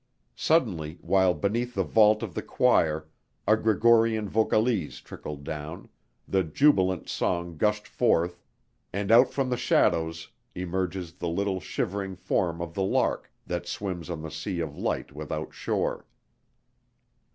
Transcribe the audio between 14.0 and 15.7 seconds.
on the sea of light without